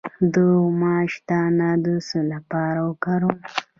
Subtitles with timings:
[0.33, 0.35] د
[0.79, 3.37] ماش دانه د څه لپاره وکاروم؟